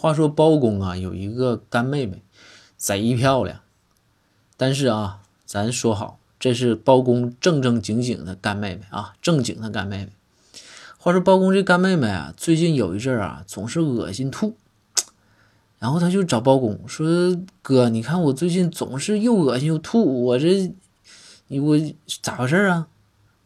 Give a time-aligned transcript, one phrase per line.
[0.00, 2.22] 话说包公啊，有一个干妹妹，
[2.76, 3.58] 贼漂亮。
[4.56, 10.10] 但是啊，咱说好，这是包公正正经经的干妹妹啊，正经的干妹妹。
[10.98, 14.54] 话说包公这干妹妹啊，最近有一阵啊，总是恶心吐，
[15.80, 20.72] 然后他就找包公说：“哥，你看我最近总是又恶心又吐，我这
[21.48, 21.76] 你我
[22.22, 22.86] 咋回事啊？”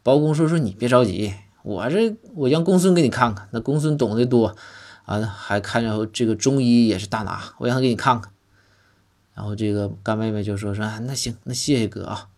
[0.05, 1.33] 包公说：“说你别着急，
[1.63, 4.55] 我这我让公孙给你看看，那公孙懂得多
[5.05, 8.33] 啊，还看着这个中医也是大拿，我让他给你看看。”
[9.35, 12.29] 然后这个干妹妹就说：“说啊那行，那谢谢哥啊。”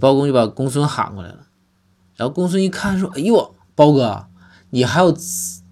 [0.00, 1.46] 包公就把公孙喊过来了，
[2.16, 4.26] 然后公孙一看说：“哎呦！”包哥，
[4.70, 5.16] 你还有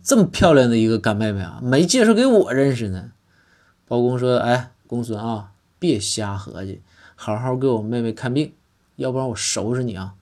[0.02, 1.58] 这么漂亮的一个干妹妹啊？
[1.62, 3.12] 没介绍给我认识呢。
[3.86, 6.80] 包公说：“哎，公孙啊，别瞎合计，
[7.16, 8.52] 好好给我妹妹看病，
[8.96, 10.14] 要不然我收拾你啊。”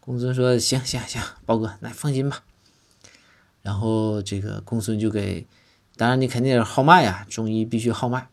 [0.00, 2.40] 公孙说：“行行行，包哥，那放心吧。”
[3.64, 5.46] 然后这个公孙就给，
[5.96, 8.28] 当然你肯定是号脉呀，中医必须号脉，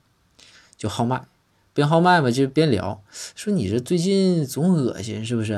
[0.75, 1.25] 就号脉，
[1.73, 3.01] 边号脉嘛就边聊，
[3.33, 5.53] 说你这最近总恶心是不是？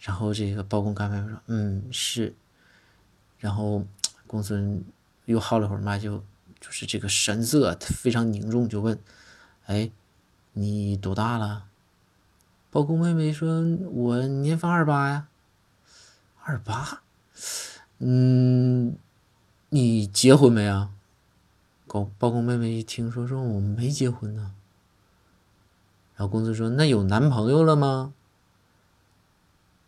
[0.00, 2.34] 然后这个包公干妹妹说：“嗯，是。”
[3.38, 3.86] 然后
[4.26, 4.84] 公孙
[5.26, 6.18] 又耗了会儿脉，就
[6.60, 8.98] 就是这个神色非常凝重，就问
[9.66, 9.88] ：“哎，
[10.52, 11.66] 你多大了？”
[12.72, 15.28] 包公妹妹说：“我年方二八呀。”
[16.42, 17.02] 二八？
[18.06, 18.96] 嗯，
[19.70, 20.90] 你结婚没啊？
[21.86, 24.50] 包包公妹妹一听说说我没结婚呢。
[26.16, 28.12] 然后公子说：“那有男朋友了吗？”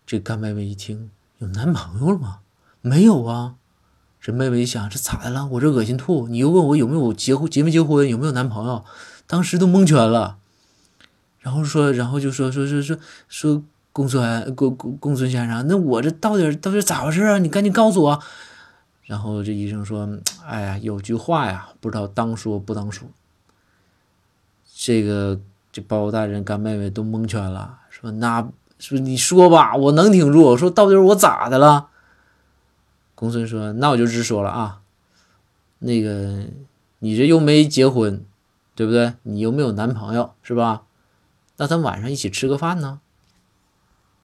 [0.06, 2.38] 这干妹妹一听有男朋友了吗？
[2.80, 3.56] 没有啊。
[4.18, 5.46] 这妹妹一想，这咋的了？
[5.48, 8.82] 我这恶心吐，你又问我有没有结婚，结没结婚，有没有男朋友？
[9.26, 10.38] 当时都蒙圈了。
[11.40, 13.62] 然后说，然后就说说说说说
[13.96, 17.38] 公孙公公公孙先生，那我这到底到底咋回事啊？
[17.38, 18.22] 你赶紧告诉我。
[19.04, 20.06] 然后这医生说，
[20.44, 23.08] 哎呀，有句话呀，不知道当说不当说。
[24.74, 25.40] 这个
[25.72, 28.46] 这包大人干妹妹都蒙圈了，说那。
[28.78, 30.42] 说你说吧，我能挺住。
[30.42, 31.88] 我说到底我咋的了？
[33.14, 34.82] 公孙说：“那我就直说了啊，
[35.78, 36.44] 那个
[36.98, 38.22] 你这又没结婚，
[38.74, 39.14] 对不对？
[39.22, 40.82] 你又没有男朋友，是吧？
[41.56, 43.00] 那咱晚上一起吃个饭呢？”